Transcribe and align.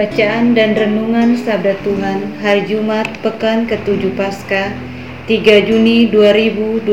Bacaan 0.00 0.56
dan 0.56 0.72
Renungan 0.72 1.36
Sabda 1.36 1.76
Tuhan 1.84 2.32
Hari 2.40 2.64
Jumat 2.64 3.04
Pekan 3.20 3.68
ke-7 3.68 4.16
Pasca 4.16 4.72
3 5.28 5.68
Juni 5.68 6.08
2022 6.08 6.88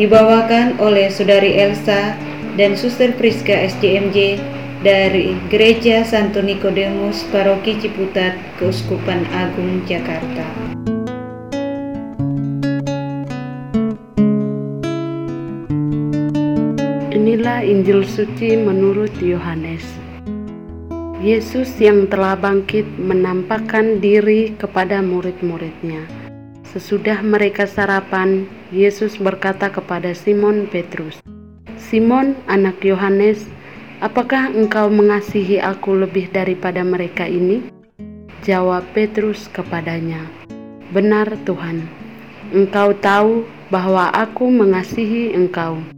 Dibawakan 0.00 0.80
oleh 0.80 1.12
Saudari 1.12 1.60
Elsa 1.60 2.16
dan 2.56 2.72
Suster 2.72 3.12
Priska 3.20 3.52
SJMJ 3.68 4.40
dari 4.80 5.36
Gereja 5.52 6.08
Santo 6.08 6.40
Nikodemus 6.40 7.20
Paroki 7.28 7.76
Ciputat 7.76 8.32
Keuskupan 8.56 9.28
Agung 9.36 9.84
Jakarta. 9.84 10.48
Inilah 17.28 17.60
Injil 17.60 18.08
suci 18.08 18.56
menurut 18.56 19.12
Yohanes. 19.20 19.84
Yesus 21.20 21.68
yang 21.76 22.08
telah 22.08 22.32
bangkit 22.32 22.88
menampakkan 22.96 24.00
diri 24.00 24.56
kepada 24.56 25.04
murid-muridnya. 25.04 26.08
Sesudah 26.72 27.20
mereka 27.20 27.68
sarapan, 27.68 28.48
Yesus 28.72 29.20
berkata 29.20 29.68
kepada 29.68 30.16
Simon 30.16 30.72
Petrus, 30.72 31.20
"Simon, 31.76 32.32
anak 32.48 32.80
Yohanes, 32.80 33.44
apakah 34.00 34.48
engkau 34.48 34.88
mengasihi 34.88 35.60
aku 35.60 36.00
lebih 36.00 36.32
daripada 36.32 36.80
mereka 36.80 37.28
ini?" 37.28 37.60
Jawab 38.40 38.88
Petrus 38.96 39.52
kepadanya, 39.52 40.24
"Benar, 40.96 41.28
Tuhan. 41.44 41.92
Engkau 42.56 42.96
tahu 42.96 43.44
bahwa 43.68 44.16
aku 44.16 44.48
mengasihi 44.48 45.36
engkau." 45.36 45.97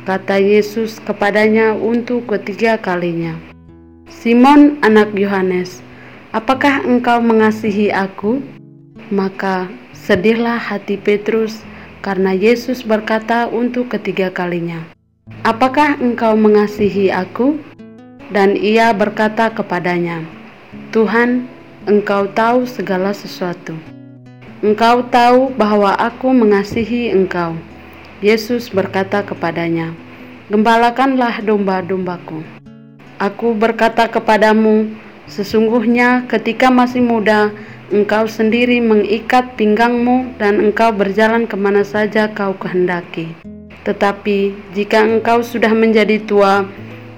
Kata 0.00 0.40
Yesus 0.40 0.96
kepadanya 0.96 1.76
untuk 1.76 2.24
ketiga 2.24 2.80
kalinya, 2.80 3.36
"Simon, 4.08 4.80
anak 4.80 5.12
Yohanes, 5.12 5.84
apakah 6.32 6.80
engkau 6.88 7.20
mengasihi 7.20 7.92
aku?" 7.92 8.40
Maka 9.12 9.68
sedihlah 9.92 10.56
hati 10.56 10.96
Petrus 10.96 11.60
karena 12.00 12.32
Yesus 12.32 12.80
berkata 12.80 13.44
untuk 13.52 13.92
ketiga 13.92 14.32
kalinya, 14.32 14.80
"Apakah 15.44 16.00
engkau 16.00 16.32
mengasihi 16.32 17.12
aku?" 17.12 17.60
Dan 18.32 18.56
ia 18.56 18.96
berkata 18.96 19.52
kepadanya, 19.52 20.24
"Tuhan, 20.96 21.44
engkau 21.84 22.24
tahu 22.32 22.64
segala 22.64 23.12
sesuatu. 23.12 23.76
Engkau 24.64 25.04
tahu 25.12 25.52
bahwa 25.60 25.92
aku 25.92 26.32
mengasihi 26.32 27.12
engkau." 27.12 27.52
Yesus 28.20 28.68
berkata 28.68 29.24
kepadanya, 29.24 29.96
"Gembalakanlah 30.52 31.40
domba-dombaku. 31.40 32.44
Aku 33.16 33.56
berkata 33.56 34.12
kepadamu, 34.12 34.92
sesungguhnya 35.24 36.28
ketika 36.28 36.68
masih 36.68 37.00
muda, 37.00 37.48
engkau 37.88 38.28
sendiri 38.28 38.76
mengikat 38.84 39.56
pinggangmu 39.56 40.36
dan 40.36 40.60
engkau 40.60 40.92
berjalan 40.92 41.48
ke 41.48 41.56
mana 41.56 41.80
saja 41.80 42.28
kau 42.28 42.52
kehendaki. 42.60 43.32
Tetapi 43.88 44.52
jika 44.76 45.00
engkau 45.00 45.40
sudah 45.40 45.72
menjadi 45.72 46.20
tua, 46.20 46.68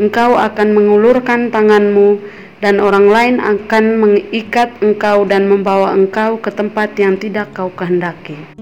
engkau 0.00 0.32
akan 0.40 0.72
mengulurkan 0.72 1.52
tanganmu 1.52 2.24
dan 2.64 2.80
orang 2.80 3.12
lain 3.12 3.36
akan 3.44 4.00
mengikat 4.00 4.72
engkau 4.80 5.28
dan 5.28 5.44
membawa 5.44 5.92
engkau 5.92 6.40
ke 6.40 6.48
tempat 6.48 6.96
yang 6.96 7.20
tidak 7.20 7.52
kau 7.52 7.68
kehendaki." 7.68 8.55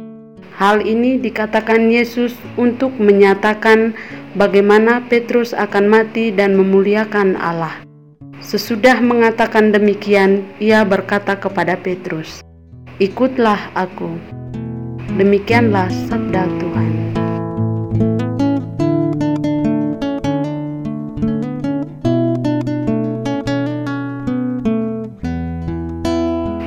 Hal 0.54 0.86
ini 0.86 1.18
dikatakan 1.18 1.90
Yesus 1.90 2.38
untuk 2.54 2.94
menyatakan 3.02 3.90
bagaimana 4.38 5.02
Petrus 5.10 5.50
akan 5.50 5.90
mati 5.90 6.30
dan 6.30 6.54
memuliakan 6.54 7.34
Allah. 7.34 7.82
Sesudah 8.38 9.02
mengatakan 9.02 9.74
demikian, 9.74 10.46
ia 10.62 10.86
berkata 10.86 11.34
kepada 11.34 11.74
Petrus, 11.74 12.38
"Ikutlah 13.02 13.74
aku." 13.74 14.14
Demikianlah 15.18 15.90
sabda 16.06 16.46
Tuhan. 16.62 16.90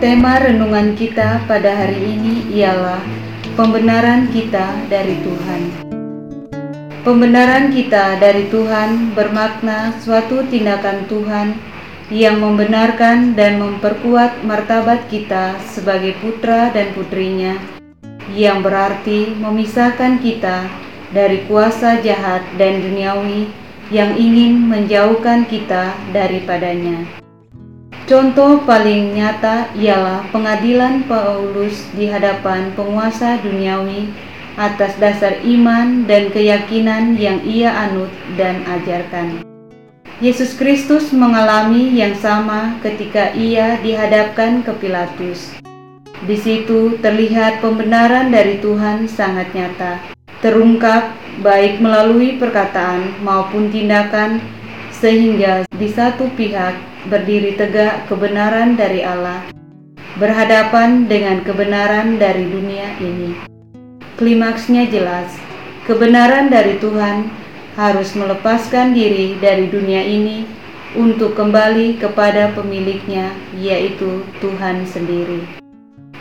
Tema 0.03 0.43
renungan 0.43 0.91
kita 0.99 1.39
pada 1.47 1.71
hari 1.71 2.19
ini 2.19 2.51
ialah 2.51 3.16
Pembenaran 3.57 4.29
kita 4.29 4.85
dari 4.85 5.17
Tuhan. 5.25 5.61
Pembenaran 7.01 7.73
kita 7.73 8.21
dari 8.21 8.53
Tuhan 8.53 9.17
bermakna 9.17 9.97
suatu 9.97 10.45
tindakan 10.45 11.09
Tuhan 11.09 11.57
yang 12.13 12.37
membenarkan 12.37 13.33
dan 13.33 13.57
memperkuat 13.57 14.45
martabat 14.45 15.09
kita 15.09 15.57
sebagai 15.73 16.13
putra 16.21 16.69
dan 16.69 16.93
putrinya, 16.93 17.57
yang 18.37 18.61
berarti 18.61 19.33
memisahkan 19.33 20.21
kita 20.21 20.69
dari 21.09 21.41
kuasa 21.49 21.97
jahat 22.05 22.45
dan 22.61 22.77
duniawi 22.85 23.49
yang 23.89 24.13
ingin 24.21 24.69
menjauhkan 24.69 25.49
kita 25.49 25.97
daripadanya. 26.13 27.25
Contoh 28.07 28.63
paling 28.63 29.19
nyata 29.19 29.67
ialah 29.75 30.31
pengadilan 30.31 31.03
Paulus 31.11 31.91
di 31.91 32.07
hadapan 32.07 32.71
penguasa 32.71 33.35
duniawi 33.43 34.07
atas 34.55 34.95
dasar 34.95 35.43
iman 35.43 36.07
dan 36.07 36.31
keyakinan 36.31 37.19
yang 37.19 37.43
ia 37.43 37.67
anut 37.67 38.07
dan 38.39 38.63
ajarkan. 38.63 39.43
Yesus 40.23 40.55
Kristus 40.55 41.11
mengalami 41.11 41.99
yang 41.99 42.15
sama 42.15 42.79
ketika 42.79 43.35
ia 43.35 43.75
dihadapkan 43.83 44.63
ke 44.63 44.71
Pilatus. 44.79 45.59
Di 46.23 46.39
situ 46.39 46.95
terlihat 47.03 47.59
pembenaran 47.59 48.31
dari 48.31 48.63
Tuhan 48.63 49.11
sangat 49.11 49.51
nyata, 49.51 49.99
terungkap 50.39 51.11
baik 51.43 51.83
melalui 51.83 52.39
perkataan 52.39 53.19
maupun 53.19 53.67
tindakan, 53.67 54.39
sehingga 54.95 55.67
di 55.75 55.91
satu 55.91 56.31
pihak 56.39 56.96
berdiri 57.07 57.55
tegak 57.55 58.05
kebenaran 58.11 58.75
dari 58.75 59.01
Allah, 59.01 59.47
berhadapan 60.19 61.07
dengan 61.07 61.41
kebenaran 61.41 62.19
dari 62.19 62.45
dunia 62.47 62.93
ini. 62.99 63.31
Klimaksnya 64.19 64.91
jelas, 64.91 65.31
kebenaran 65.87 66.51
dari 66.51 66.75
Tuhan 66.77 67.31
harus 67.77 68.11
melepaskan 68.17 68.91
diri 68.91 69.37
dari 69.39 69.69
dunia 69.69 70.01
ini 70.03 70.43
untuk 70.97 71.37
kembali 71.37 72.01
kepada 72.01 72.51
pemiliknya, 72.57 73.29
yaitu 73.55 74.25
Tuhan 74.41 74.83
sendiri. 74.89 75.45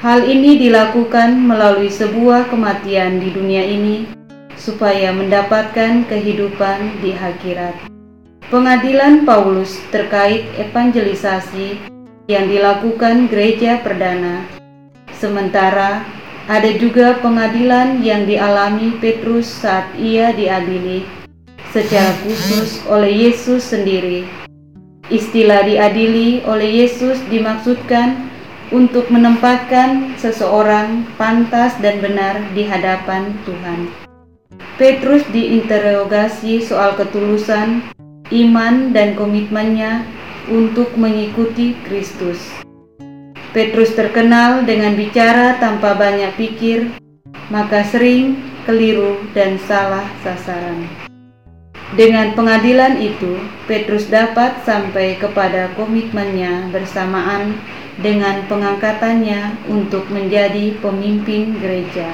Hal 0.04 0.28
ini 0.28 0.60
dilakukan 0.60 1.40
melalui 1.40 1.88
sebuah 1.88 2.52
kematian 2.52 3.16
di 3.16 3.32
dunia 3.32 3.64
ini, 3.64 4.04
supaya 4.60 5.08
mendapatkan 5.16 6.04
kehidupan 6.04 7.00
di 7.00 7.16
akhirat. 7.16 7.95
Pengadilan 8.46 9.26
Paulus 9.26 9.82
terkait 9.90 10.46
evangelisasi 10.54 11.82
yang 12.30 12.46
dilakukan 12.46 13.26
gereja 13.26 13.82
perdana, 13.82 14.46
sementara 15.18 16.06
Ada 16.46 16.78
juga 16.78 17.18
pengadilan 17.18 18.06
yang 18.06 18.22
dialami 18.22 18.94
Petrus 19.02 19.50
saat 19.50 19.90
ia 19.98 20.30
diadili 20.30 21.02
secara 21.74 22.14
khusus 22.22 22.86
oleh 22.86 23.10
Yesus 23.26 23.66
sendiri. 23.66 24.22
Istilah 25.10 25.66
diadili 25.66 26.46
oleh 26.46 26.86
Yesus 26.86 27.18
dimaksudkan 27.26 28.30
untuk 28.70 29.10
menempatkan 29.10 30.14
seseorang 30.22 31.02
pantas 31.18 31.74
dan 31.82 31.98
benar 31.98 32.38
di 32.54 32.62
hadapan 32.62 33.34
Tuhan. 33.42 33.90
Petrus 34.78 35.26
diinterogasi 35.34 36.62
soal 36.62 36.94
ketulusan, 36.94 37.90
iman, 38.30 38.90
dan 38.90 39.14
komitmennya 39.14 40.06
untuk 40.50 40.94
mengikuti 40.98 41.74
Kristus. 41.86 42.38
Petrus 43.50 43.96
terkenal 43.96 44.68
dengan 44.68 44.94
bicara 44.94 45.56
tanpa 45.56 45.96
banyak 45.96 46.34
pikir, 46.36 46.92
maka 47.48 47.82
sering 47.86 48.36
keliru 48.66 49.22
dan 49.32 49.56
salah 49.64 50.04
sasaran. 50.20 50.84
Dengan 51.94 52.34
pengadilan 52.34 52.98
itu, 52.98 53.38
Petrus 53.70 54.10
dapat 54.10 54.58
sampai 54.66 55.16
kepada 55.22 55.70
komitmennya 55.78 56.68
bersamaan 56.74 57.54
dengan 58.02 58.42
pengangkatannya 58.50 59.70
untuk 59.70 60.04
menjadi 60.10 60.76
pemimpin 60.82 61.56
gereja. 61.62 62.10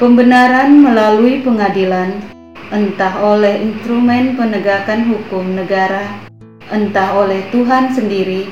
Pembenaran 0.00 0.82
melalui 0.82 1.44
pengadilan, 1.44 2.18
entah 2.72 3.20
oleh 3.20 3.60
instrumen 3.60 4.32
penegakan 4.32 5.04
hukum 5.12 5.44
negara, 5.60 6.08
entah 6.72 7.12
oleh 7.20 7.44
Tuhan 7.52 7.92
sendiri, 7.92 8.48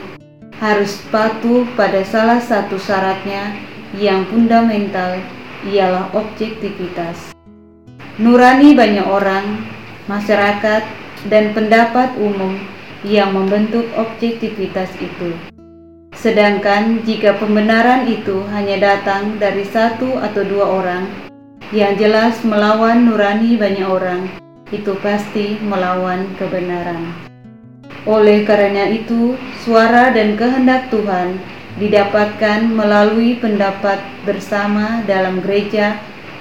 harus 0.61 1.01
patuh 1.09 1.65
pada 1.73 2.05
salah 2.05 2.37
satu 2.37 2.77
syaratnya 2.77 3.57
yang 3.97 4.29
fundamental, 4.29 5.17
ialah 5.65 6.13
objektivitas. 6.13 7.33
Nurani 8.21 8.77
banyak 8.77 9.09
orang, 9.09 9.65
masyarakat, 10.05 10.85
dan 11.33 11.57
pendapat 11.57 12.13
umum 12.21 12.61
yang 13.01 13.33
membentuk 13.33 13.89
objektivitas 13.97 14.93
itu. 15.01 15.33
Sedangkan 16.13 17.01
jika 17.09 17.41
pembenaran 17.41 18.05
itu 18.05 18.45
hanya 18.53 18.77
datang 18.77 19.41
dari 19.41 19.65
satu 19.65 20.21
atau 20.21 20.45
dua 20.45 20.69
orang, 20.69 21.30
yang 21.71 21.95
jelas 21.95 22.43
melawan 22.43 23.07
nurani 23.07 23.55
banyak 23.55 23.87
orang, 23.87 24.27
itu 24.75 24.91
pasti 24.99 25.55
melawan 25.63 26.27
kebenaran. 26.35 27.15
Oleh 28.11 28.43
karena 28.43 28.91
itu, 28.91 29.39
suara 29.63 30.11
dan 30.11 30.35
kehendak 30.35 30.91
Tuhan 30.91 31.39
didapatkan 31.79 32.67
melalui 32.67 33.39
pendapat 33.39 34.03
bersama 34.27 35.07
dalam 35.07 35.39
gereja 35.39 35.95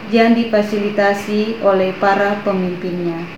yang 0.09 0.33
difasilitasi 0.33 1.61
oleh 1.61 1.93
para 2.01 2.41
pemimpinnya. 2.41 3.37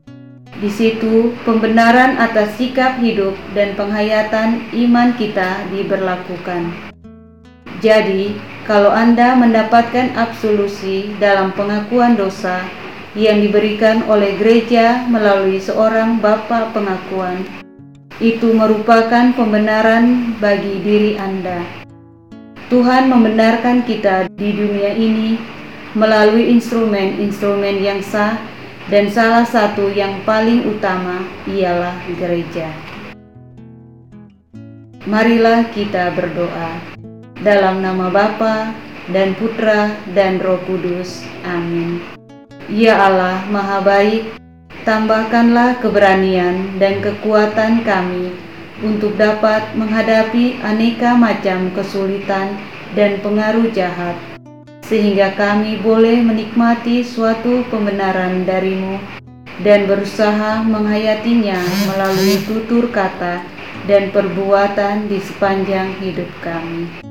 Di 0.63 0.71
situ, 0.71 1.35
pembenaran 1.43 2.15
atas 2.15 2.55
sikap 2.55 3.03
hidup 3.03 3.35
dan 3.51 3.75
penghayatan 3.75 4.63
iman 4.71 5.11
kita 5.19 5.67
diberlakukan. 5.75 6.71
Jadi, 7.83 8.37
kalau 8.69 8.93
Anda 8.93 9.33
mendapatkan 9.33 10.13
absolusi 10.13 11.09
dalam 11.17 11.49
pengakuan 11.57 12.13
dosa 12.13 12.61
yang 13.17 13.41
diberikan 13.41 14.05
oleh 14.05 14.37
gereja 14.37 15.03
melalui 15.09 15.57
seorang 15.57 16.21
bapa 16.21 16.69
pengakuan, 16.71 17.41
itu 18.21 18.53
merupakan 18.53 19.33
pembenaran 19.33 20.37
bagi 20.37 20.77
diri 20.85 21.11
Anda. 21.17 21.65
Tuhan 22.69 23.11
membenarkan 23.11 23.83
kita 23.83 24.31
di 24.37 24.55
dunia 24.55 24.95
ini 24.95 25.35
melalui 25.97 26.53
instrumen-instrumen 26.55 27.83
yang 27.83 27.99
sah 27.99 28.39
dan 28.87 29.11
salah 29.11 29.43
satu 29.43 29.91
yang 29.91 30.23
paling 30.23 30.63
utama 30.69 31.27
ialah 31.49 31.97
gereja. 32.15 32.71
Marilah 35.03 35.67
kita 35.73 36.13
berdoa 36.13 36.90
dalam 37.41 37.81
nama 37.81 38.13
Bapa 38.13 38.73
dan 39.09 39.33
Putra 39.35 39.97
dan 40.13 40.37
Roh 40.39 40.61
Kudus. 40.65 41.25
Amin. 41.41 42.01
Ya 42.69 43.01
Allah, 43.01 43.43
Maha 43.49 43.81
Baik, 43.81 44.37
tambahkanlah 44.85 45.81
keberanian 45.81 46.77
dan 46.77 47.01
kekuatan 47.01 47.81
kami 47.83 48.31
untuk 48.81 49.17
dapat 49.17 49.65
menghadapi 49.77 50.61
aneka 50.61 51.13
macam 51.17 51.69
kesulitan 51.73 52.57
dan 52.97 53.21
pengaruh 53.21 53.69
jahat 53.73 54.17
sehingga 54.91 55.31
kami 55.39 55.79
boleh 55.79 56.19
menikmati 56.19 56.99
suatu 57.05 57.63
pembenaran 57.71 58.43
darimu 58.43 58.99
dan 59.63 59.87
berusaha 59.87 60.65
menghayatinya 60.67 61.61
melalui 61.87 62.43
tutur 62.43 62.91
kata 62.91 63.45
dan 63.87 64.11
perbuatan 64.11 65.07
di 65.07 65.21
sepanjang 65.23 65.95
hidup 66.03 66.27
kami. 66.43 67.10